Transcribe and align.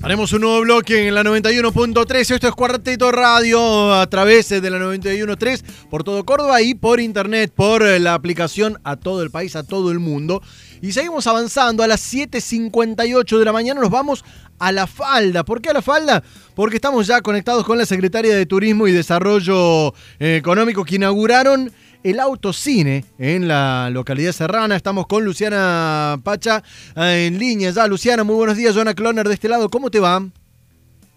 Haremos 0.00 0.32
un 0.32 0.42
nuevo 0.42 0.60
bloque 0.60 1.08
en 1.08 1.14
la 1.14 1.24
91.3. 1.24 2.30
Esto 2.30 2.46
es 2.46 2.54
Cuarteto 2.54 3.10
Radio 3.10 3.92
a 3.92 4.06
través 4.06 4.48
de 4.48 4.70
la 4.70 4.78
91.3 4.78 5.64
por 5.90 6.04
todo 6.04 6.24
Córdoba 6.24 6.62
y 6.62 6.74
por 6.74 7.00
internet, 7.00 7.52
por 7.52 7.82
la 7.82 8.14
aplicación 8.14 8.78
a 8.84 8.94
todo 8.94 9.24
el 9.24 9.32
país, 9.32 9.56
a 9.56 9.64
todo 9.64 9.90
el 9.90 9.98
mundo. 9.98 10.40
Y 10.80 10.92
seguimos 10.92 11.26
avanzando. 11.26 11.82
A 11.82 11.88
las 11.88 12.14
7.58 12.14 13.38
de 13.38 13.44
la 13.44 13.52
mañana 13.52 13.80
nos 13.80 13.90
vamos 13.90 14.24
a 14.60 14.70
la 14.70 14.86
falda. 14.86 15.44
¿Por 15.44 15.60
qué 15.60 15.70
a 15.70 15.74
la 15.74 15.82
falda? 15.82 16.22
Porque 16.54 16.76
estamos 16.76 17.08
ya 17.08 17.20
conectados 17.20 17.64
con 17.64 17.76
la 17.76 17.84
Secretaria 17.84 18.36
de 18.36 18.46
Turismo 18.46 18.86
y 18.86 18.92
Desarrollo 18.92 19.94
eh, 20.20 20.36
Económico 20.36 20.84
que 20.84 20.94
inauguraron 20.94 21.72
el 22.02 22.20
autocine 22.20 23.04
en 23.18 23.48
la 23.48 23.90
localidad 23.90 24.32
serrana. 24.32 24.76
Estamos 24.76 25.06
con 25.06 25.24
Luciana 25.24 26.18
Pacha 26.22 26.62
eh, 26.96 27.26
en 27.26 27.38
línea 27.38 27.70
ya. 27.70 27.86
Luciana, 27.86 28.24
muy 28.24 28.36
buenos 28.36 28.56
días. 28.56 28.74
Joana 28.74 28.94
Cloner 28.94 29.26
de 29.26 29.34
este 29.34 29.48
lado. 29.48 29.68
¿Cómo 29.68 29.90
te 29.90 30.00
va? 30.00 30.22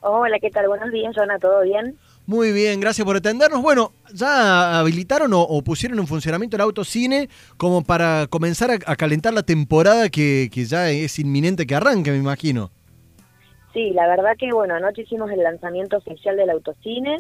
Hola, 0.01 0.39
¿qué 0.39 0.49
tal? 0.49 0.67
Buenos 0.67 0.91
días, 0.91 1.13
Joana. 1.15 1.37
¿Todo 1.39 1.61
bien? 1.61 1.97
Muy 2.25 2.51
bien, 2.51 2.79
gracias 2.79 3.05
por 3.05 3.17
atendernos. 3.17 3.61
Bueno, 3.61 3.91
¿ya 4.13 4.79
habilitaron 4.79 5.31
o, 5.33 5.61
pusieron 5.63 5.99
en 5.99 6.07
funcionamiento 6.07 6.55
el 6.55 6.61
autocine 6.61 7.29
como 7.57 7.83
para 7.83 8.27
comenzar 8.27 8.71
a, 8.71 8.95
calentar 8.95 9.33
la 9.33 9.43
temporada 9.43 10.09
que, 10.09 10.49
que, 10.51 10.65
ya 10.65 10.89
es 10.89 11.19
inminente 11.19 11.65
que 11.65 11.75
arranque, 11.75 12.11
me 12.11 12.17
imagino? 12.17 12.71
Sí, 13.73 13.91
la 13.91 14.07
verdad 14.07 14.31
que, 14.37 14.51
bueno, 14.53 14.75
anoche 14.75 15.01
hicimos 15.01 15.31
el 15.31 15.43
lanzamiento 15.43 15.97
oficial 15.97 16.35
del 16.35 16.49
autocine. 16.51 17.17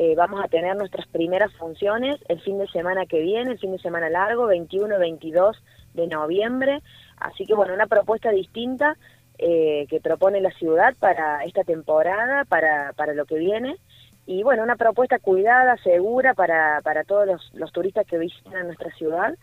Eh, 0.00 0.14
vamos 0.14 0.40
a 0.40 0.46
tener 0.46 0.76
nuestras 0.76 1.08
primeras 1.08 1.52
funciones 1.54 2.20
el 2.28 2.40
fin 2.42 2.56
de 2.56 2.68
semana 2.68 3.04
que 3.06 3.20
viene, 3.20 3.50
el 3.50 3.58
fin 3.58 3.72
de 3.72 3.80
semana 3.80 4.08
largo, 4.08 4.46
21 4.46 4.94
y 4.94 5.00
22 5.00 5.60
de 5.94 6.06
noviembre. 6.06 6.82
Así 7.16 7.46
que 7.46 7.54
bueno, 7.54 7.74
una 7.74 7.88
propuesta 7.88 8.30
distinta 8.30 8.96
eh, 9.38 9.88
que 9.90 9.98
propone 9.98 10.40
la 10.40 10.52
ciudad 10.52 10.94
para 11.00 11.42
esta 11.42 11.64
temporada, 11.64 12.44
para, 12.44 12.92
para 12.92 13.12
lo 13.12 13.26
que 13.26 13.38
viene. 13.38 13.76
Y 14.24 14.44
bueno, 14.44 14.62
una 14.62 14.76
propuesta 14.76 15.18
cuidada, 15.18 15.76
segura 15.78 16.32
para, 16.32 16.80
para 16.82 17.02
todos 17.02 17.26
los, 17.26 17.50
los 17.54 17.72
turistas 17.72 18.06
que 18.06 18.18
visitan 18.18 18.66
nuestra 18.66 18.92
ciudad. 18.92 19.34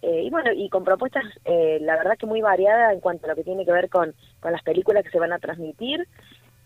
Eh, 0.00 0.22
y 0.22 0.30
bueno, 0.30 0.52
y 0.54 0.70
con 0.70 0.84
propuestas, 0.84 1.24
la 1.44 1.96
verdad 1.96 2.16
que 2.16 2.24
muy 2.24 2.40
variadas 2.40 2.94
en 2.94 3.00
cuanto 3.00 3.26
a 3.26 3.28
lo 3.28 3.36
que 3.36 3.44
tiene 3.44 3.66
que 3.66 3.72
ver 3.72 3.90
con, 3.90 4.14
con 4.40 4.52
las 4.52 4.62
películas 4.62 5.04
que 5.04 5.10
se 5.10 5.18
van 5.18 5.34
a 5.34 5.38
transmitir, 5.38 6.08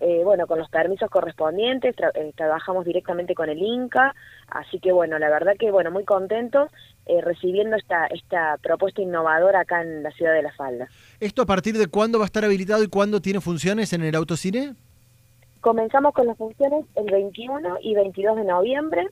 eh, 0.04 0.22
bueno, 0.24 0.48
con 0.48 0.58
los 0.58 0.68
permisos 0.68 1.08
correspondientes, 1.08 1.94
eh, 2.14 2.32
trabajamos 2.34 2.84
directamente 2.84 3.36
con 3.36 3.48
el 3.48 3.62
INCA, 3.62 4.16
así 4.48 4.80
que 4.80 4.90
bueno, 4.90 5.16
la 5.20 5.30
verdad 5.30 5.52
que 5.56 5.70
bueno, 5.70 5.92
muy 5.92 6.04
contentos 6.04 6.72
eh, 7.06 7.20
recibiendo 7.20 7.76
esta, 7.76 8.06
esta 8.06 8.58
propuesta 8.60 9.00
innovadora 9.00 9.60
acá 9.60 9.80
en 9.80 10.02
la 10.02 10.10
ciudad 10.10 10.32
de 10.34 10.42
La 10.42 10.50
Falda. 10.54 10.88
¿Esto 11.20 11.42
a 11.42 11.46
partir 11.46 11.78
de 11.78 11.86
cuándo 11.86 12.18
va 12.18 12.24
a 12.24 12.26
estar 12.26 12.44
habilitado 12.44 12.82
y 12.82 12.88
cuándo 12.88 13.22
tiene 13.22 13.40
funciones 13.40 13.92
en 13.92 14.02
el 14.02 14.16
autocine? 14.16 14.74
Comenzamos 15.60 16.12
con 16.14 16.26
las 16.26 16.36
funciones 16.36 16.84
el 16.96 17.08
21 17.08 17.78
y 17.82 17.94
22 17.94 18.38
de 18.38 18.44
noviembre. 18.44 19.08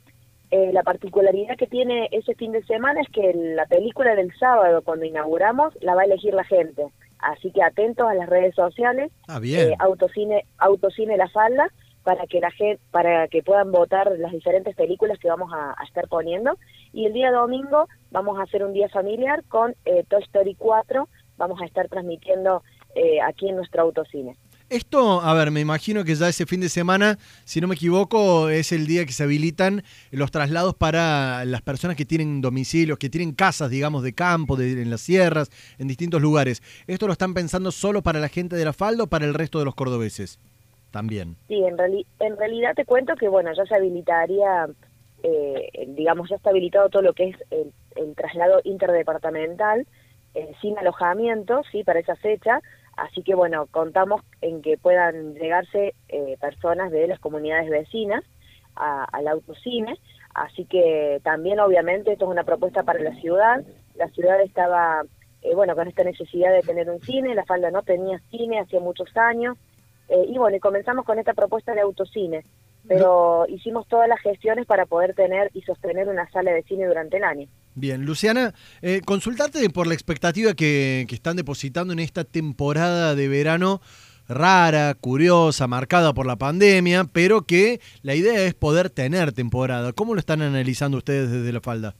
la 0.50 0.83
particularidad 0.83 1.56
que 1.56 1.68
tiene 1.68 2.08
ese 2.11 2.34
fin 2.34 2.50
de 2.50 2.64
semana 2.64 3.00
es 3.00 3.08
que 3.11 3.33
la 3.33 3.66
película 3.66 4.16
del 4.16 4.36
sábado, 4.41 4.83
cuando 4.83 5.05
inauguramos, 5.05 5.72
la 5.83 5.94
va 5.94 6.02
a 6.02 6.06
elegir 6.06 6.34
la 6.34 6.42
gente. 6.42 6.91
Así 7.22 7.50
que 7.52 7.62
atentos 7.62 8.08
a 8.08 8.14
las 8.14 8.28
redes 8.28 8.54
sociales, 8.54 9.12
ah, 9.28 9.38
bien. 9.38 9.70
Eh, 9.70 9.76
Autocine, 9.78 10.46
Autocine 10.58 11.16
La 11.16 11.28
Falda, 11.28 11.70
para 12.02 12.27
que 12.27 12.40
la 12.40 12.50
gente, 12.50 12.80
para 12.90 13.28
que 13.28 13.42
puedan 13.42 13.72
votar 13.72 14.10
las 14.18 14.32
diferentes 14.32 14.74
películas 14.74 15.18
que 15.18 15.28
vamos 15.28 15.52
a, 15.52 15.74
estar 15.84 16.08
poniendo. 16.08 16.56
Y 16.92 17.06
el 17.06 17.12
día 17.12 17.30
domingo 17.30 17.88
vamos 18.10 18.38
a 18.38 18.42
hacer 18.42 18.64
un 18.64 18.72
día 18.72 18.88
familiar 18.88 19.44
con 19.48 19.74
eh, 19.84 20.04
Toy 20.08 20.22
Story 20.22 20.54
4, 20.54 21.08
vamos 21.36 21.60
a 21.60 21.66
estar 21.66 21.88
transmitiendo 21.88 22.62
eh, 22.94 23.20
aquí 23.20 23.48
en 23.48 23.56
nuestro 23.56 23.82
autocine. 23.82 24.36
Esto, 24.70 25.20
a 25.20 25.34
ver, 25.34 25.50
me 25.50 25.58
imagino 25.58 26.04
que 26.04 26.14
ya 26.14 26.28
ese 26.28 26.46
fin 26.46 26.60
de 26.60 26.68
semana, 26.68 27.18
si 27.44 27.60
no 27.60 27.66
me 27.66 27.74
equivoco, 27.74 28.48
es 28.50 28.70
el 28.70 28.86
día 28.86 29.04
que 29.04 29.10
se 29.10 29.24
habilitan 29.24 29.82
los 30.12 30.30
traslados 30.30 30.77
para 30.77 31.44
las 31.44 31.60
personas 31.60 31.96
que 31.96 32.05
tienen 32.05 32.40
domicilios, 32.40 32.96
que 32.96 33.11
tienen 33.11 33.34
casas, 33.34 33.68
digamos, 33.68 34.05
de 34.05 34.12
campo, 34.12 34.55
de, 34.55 34.80
en 34.80 34.89
las 34.89 35.00
sierras, 35.00 35.50
en 35.80 35.89
distintos 35.89 36.22
lugares. 36.22 36.62
¿Esto 36.86 37.08
lo 37.08 37.12
están 37.14 37.34
pensando 37.34 37.72
solo 37.72 38.02
para 38.02 38.20
la 38.20 38.28
gente 38.28 38.55
de 38.55 38.64
la 38.64 38.72
falda 38.72 39.02
o 39.02 39.06
para 39.08 39.24
el 39.24 39.34
resto 39.34 39.58
de 39.58 39.64
los 39.64 39.74
cordobeses? 39.74 40.39
También. 40.92 41.34
Sí, 41.48 41.61
en, 41.64 41.77
realidad 42.36 42.74
te 42.77 42.84
cuento 42.84 43.16
que, 43.16 43.27
bueno, 43.27 43.50
ya 43.52 43.64
se 43.64 43.74
habilitaría, 43.74 44.68
eh, 45.24 45.89
digamos, 45.89 46.28
ya 46.28 46.36
está 46.36 46.50
habilitado 46.50 46.90
todo 46.90 47.02
lo 47.02 47.12
que 47.12 47.30
es 47.30 47.36
el, 47.50 48.14
traslado 48.14 48.61
interdepartamental, 48.62 49.84
eh, 50.36 50.52
sin 50.62 50.78
alojamiento, 50.78 51.62
sí, 51.72 51.83
para 51.83 51.98
esa 51.98 52.14
fecha 52.14 52.61
Así 53.00 53.22
que 53.22 53.34
bueno, 53.34 53.66
contamos 53.70 54.20
en 54.42 54.61
que 54.61 54.77
puedan 54.77 55.34
llegarse 55.34 55.94
eh, 56.11 56.36
personas 56.38 56.90
de 56.90 57.06
las 57.06 57.18
comunidades 57.18 57.70
vecinas 57.70 58.22
al 58.74 59.27
autocine, 59.27 59.98
así 60.34 60.64
que 60.64 61.20
también 61.22 61.60
obviamente 61.60 62.12
esto 62.12 62.27
es 62.27 62.30
una 62.30 62.44
propuesta 62.44 62.83
para 62.83 63.00
la 63.00 63.14
ciudad, 63.16 63.62
la 63.94 64.08
ciudad 64.08 64.40
estaba, 64.40 65.02
eh, 65.42 65.55
bueno, 65.55 65.74
con 65.74 65.89
esta 65.89 66.05
necesidad 66.05 66.52
de 66.52 66.60
tener 66.60 66.89
un 66.89 67.00
cine, 67.00 67.34
la 67.34 67.44
falda 67.44 67.70
no 67.70 67.83
tenía 67.83 68.20
cine 68.30 68.60
hacía 68.60 68.80
muchos 68.80 69.14
años, 69.16 69.56
eh, 70.08 70.24
y 70.28 70.39
bueno, 70.39 70.56
y 70.56 70.60
comenzamos 70.60 71.05
con 71.05 71.18
esta 71.18 71.34
propuesta 71.34 71.74
de 71.74 71.80
autocine, 71.80 72.44
pero 72.86 73.44
hicimos 73.48 73.86
todas 73.89 74.08
las 74.08 74.20
gestiones 74.20 74.66
para 74.66 74.86
poder 74.86 75.14
tener 75.14 75.50
y 75.52 75.62
sostener 75.62 76.08
una 76.08 76.30
sala 76.30 76.52
de 76.52 76.62
cine 76.62 76.86
durante 76.86 77.16
el 77.16 77.24
año. 77.24 77.48
Bien, 77.80 78.05
Luciana, 78.05 78.52
eh, 78.83 79.01
consultarte 79.07 79.70
por 79.70 79.86
la 79.86 79.95
expectativa 79.95 80.52
que, 80.52 81.07
están 81.11 81.36
depositando 81.36 81.95
en 81.95 81.98
esta 81.98 82.24
temporada 82.24 83.14
de 83.14 83.27
verano 83.27 83.80
rara, 84.29 84.95
curiosa, 85.01 85.67
marcada 85.67 86.13
por 86.13 86.27
la 86.27 86.36
pandemia, 86.36 87.05
pero 87.11 87.46
que 87.46 87.80
la 88.02 88.14
idea 88.14 88.45
es 88.45 88.52
poder 88.52 88.90
tener 88.90 89.33
temporada. 89.33 89.95
¿Cómo 89.95 90.13
lo 90.13 90.20
están 90.20 90.42
analizando 90.42 90.98
ustedes 90.98 91.30
desde 91.30 91.55
la 91.55 91.63
falda? 91.63 91.95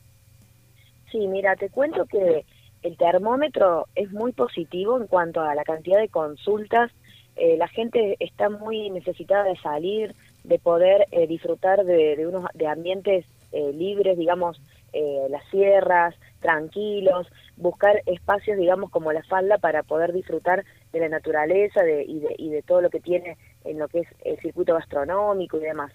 Sí, 1.11 1.27
mira, 1.29 1.57
te 1.57 1.71
cuento 1.71 2.05
que 2.05 2.45
el 2.83 2.99
termómetro 2.99 3.87
es 3.95 4.13
muy 4.13 4.33
positivo 4.33 5.01
en 5.01 5.07
cuanto 5.07 5.41
a 5.41 5.55
la 5.55 5.65
cantidad 5.65 5.99
de 5.99 6.11
consultas. 6.11 6.91
Eh, 7.37 7.57
la 7.57 7.69
gente 7.69 8.17
está 8.21 8.51
muy 8.51 8.91
necesitada 8.91 9.45
de 9.45 9.57
salir, 9.57 10.15
de 10.45 10.59
poder 10.59 11.07
eh, 11.11 11.27
disfrutar 11.27 11.85
de, 11.87 12.27
unos 12.27 12.45
de 12.53 12.67
ambientes 12.67 13.25
eh, 13.53 13.73
libres, 13.73 14.17
digamos, 14.17 14.61
eh, 14.93 15.27
las 15.31 15.45
sierras, 15.51 16.15
tranquilos, 16.41 17.27
buscar 17.57 18.03
espacios, 18.07 18.59
digamos, 18.59 18.91
como 18.91 19.13
la 19.13 19.23
falda 19.25 19.59
para 19.59 19.83
poder 19.83 20.13
disfrutar 20.13 20.65
de 20.93 21.01
la 21.01 21.09
naturaleza 21.09 21.83
de, 21.83 22.05
y, 22.05 22.49
de, 22.49 22.63
todo 22.63 22.81
lo 22.81 22.91
que 22.91 23.01
tiene 23.01 23.37
en 23.65 23.79
lo 23.79 23.89
que 23.89 24.01
es 24.01 24.09
el 24.25 24.39
circuito 24.41 24.75
gastronómico 24.75 25.59
y 25.59 25.61
demás. 25.61 25.93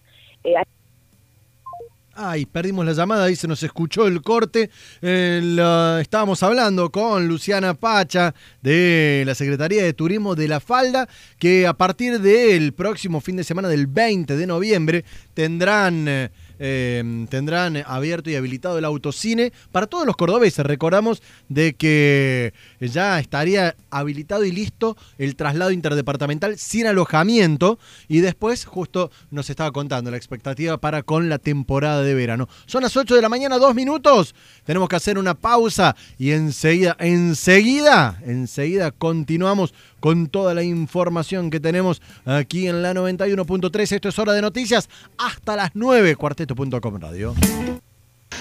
Ay, 2.18 2.46
perdimos 2.46 2.86
la 2.86 2.94
llamada, 2.94 3.26
ahí 3.26 3.36
se 3.36 3.46
nos 3.46 3.62
escuchó 3.62 4.08
el 4.08 4.22
corte. 4.22 4.70
estábamos 5.02 6.44
hablando 6.44 6.90
con 6.90 7.28
Luciana 7.28 7.74
Pacha 7.74 8.34
de 8.62 9.24
la 9.26 9.36
Secretaría 9.36 9.84
de 9.84 9.92
Turismo 9.92 10.34
de 10.34 10.48
La 10.48 10.62
Falda, 10.62 11.10
que 11.38 11.68
a 11.68 11.74
partir 11.74 12.22
del 12.22 12.74
próximo 12.74 13.20
fin 13.20 13.36
de 13.36 13.44
semana 13.44 13.68
del 13.68 13.88
20 13.88 14.38
de 14.38 14.48
noviembre 14.48 15.04
tendrán... 15.34 16.08
Eh, 16.08 16.30
Em, 16.58 17.28
tendrán 17.28 17.84
abierto 17.86 18.30
y 18.30 18.36
habilitado 18.36 18.78
el 18.78 18.86
autocine 18.86 19.52
para 19.72 19.88
todos 19.88 20.06
los 20.06 20.16
cordobeses. 20.16 20.66
Recordamos 20.66 21.22
de 21.50 21.74
que 21.74 22.54
ya 22.80 23.20
estaría 23.20 23.76
habilitado 23.90 24.46
y 24.46 24.52
listo 24.52 24.96
el 25.18 25.36
traslado 25.36 25.72
interdepartamental 25.72 26.58
sin 26.58 26.88
alojamiento 26.88 27.78
y 28.08 28.20
después 28.20 28.66
justo 28.66 29.12
nos 29.32 29.50
estaba 29.50 29.72
contando 29.72 30.12
la 30.12 30.18
expectativa 30.18 30.78
para 30.78 31.04
con 31.04 31.30
la 31.30 31.40
temporada 31.40 32.04
de 32.04 32.14
verano. 32.14 32.48
Son 32.66 32.84
las 32.84 32.96
8 32.96 33.16
de 33.16 33.22
la 33.22 33.30
mañana, 33.30 33.58
dos 33.58 33.76
minutos. 33.76 34.34
Tenemos 34.64 34.88
que 34.88 34.96
hacer 34.96 35.18
una 35.18 35.34
pausa 35.34 35.96
y 36.18 36.32
enseguida, 36.32 36.96
enseguida, 37.00 38.20
enseguida 38.26 38.92
continuamos 38.92 39.74
con 40.00 40.28
toda 40.28 40.54
la 40.54 40.64
información 40.64 41.50
que 41.50 41.60
tenemos 41.60 42.02
aquí 42.26 42.68
en 42.68 42.84
la 42.84 42.94
91.3. 42.94 43.92
Esto 43.92 44.10
es 44.10 44.20
hora 44.20 44.34
de 44.34 44.42
noticias 44.42 44.88
hasta 45.18 45.56
las 45.56 45.72
9, 45.74 46.16
cuarteto.com 46.46 47.00
radio. 47.00 47.34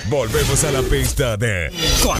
Volvemos 0.09 0.65
a 0.65 0.73
la 0.73 0.83
pista 0.83 1.37
de 1.37 1.71